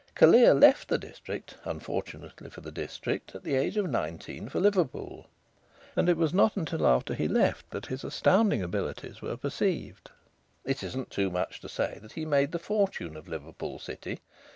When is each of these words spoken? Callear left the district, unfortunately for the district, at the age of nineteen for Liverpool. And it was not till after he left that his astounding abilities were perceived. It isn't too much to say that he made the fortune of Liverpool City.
Callear 0.15 0.59
left 0.59 0.87
the 0.87 0.97
district, 0.97 1.57
unfortunately 1.63 2.49
for 2.49 2.61
the 2.61 2.71
district, 2.71 3.35
at 3.35 3.43
the 3.43 3.53
age 3.53 3.77
of 3.77 3.87
nineteen 3.87 4.49
for 4.49 4.59
Liverpool. 4.59 5.27
And 5.95 6.09
it 6.09 6.17
was 6.17 6.33
not 6.33 6.53
till 6.65 6.87
after 6.87 7.13
he 7.13 7.27
left 7.27 7.69
that 7.69 7.85
his 7.85 8.03
astounding 8.03 8.63
abilities 8.63 9.21
were 9.21 9.37
perceived. 9.37 10.09
It 10.65 10.81
isn't 10.81 11.11
too 11.11 11.29
much 11.29 11.59
to 11.61 11.69
say 11.69 11.99
that 12.01 12.13
he 12.13 12.25
made 12.25 12.51
the 12.51 12.57
fortune 12.57 13.15
of 13.15 13.27
Liverpool 13.27 13.77
City. 13.77 14.21